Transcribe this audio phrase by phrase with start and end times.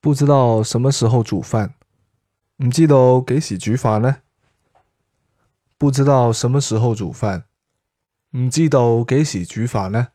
[0.00, 1.74] 不知道什么时候煮饭。
[2.64, 4.18] 唔知道几时煮饭呢？
[5.78, 7.44] 不知道什么时候煮饭。
[8.36, 10.08] 唔知道几时煮饭呢？